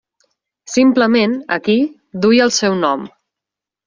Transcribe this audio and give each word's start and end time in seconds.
Simplement, 0.75 1.35
aquí, 1.57 1.75
duia 2.23 2.47
el 2.49 2.55
seu 2.57 2.79
nom. 2.81 3.05